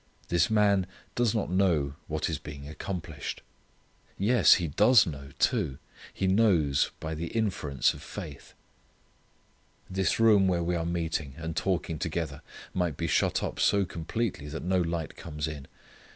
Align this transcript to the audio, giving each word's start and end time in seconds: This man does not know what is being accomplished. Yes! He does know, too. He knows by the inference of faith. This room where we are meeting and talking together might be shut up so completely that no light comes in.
This 0.29 0.49
man 0.49 0.87
does 1.13 1.35
not 1.35 1.51
know 1.51 1.93
what 2.07 2.27
is 2.27 2.39
being 2.39 2.67
accomplished. 2.67 3.43
Yes! 4.17 4.55
He 4.55 4.67
does 4.67 5.05
know, 5.05 5.29
too. 5.37 5.77
He 6.11 6.25
knows 6.25 6.89
by 6.99 7.13
the 7.13 7.27
inference 7.27 7.93
of 7.93 8.01
faith. 8.01 8.55
This 9.87 10.19
room 10.19 10.47
where 10.47 10.63
we 10.63 10.75
are 10.75 10.87
meeting 10.87 11.35
and 11.37 11.55
talking 11.55 11.99
together 11.99 12.41
might 12.73 12.97
be 12.97 13.05
shut 13.05 13.43
up 13.43 13.59
so 13.59 13.85
completely 13.85 14.47
that 14.47 14.63
no 14.63 14.81
light 14.81 15.15
comes 15.15 15.47
in. 15.47 15.67